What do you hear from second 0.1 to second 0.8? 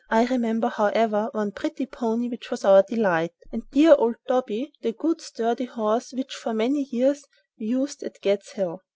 remember,